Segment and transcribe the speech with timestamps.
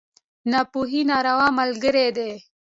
[0.51, 2.31] ناپوهي، ناوړه ملګری دی.